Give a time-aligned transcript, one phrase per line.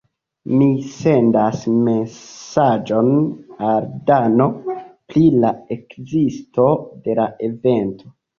[0.59, 3.11] Mi sendas mesaĝon
[3.67, 6.67] al Dano pri la ekzisto
[7.05, 8.13] de la evento.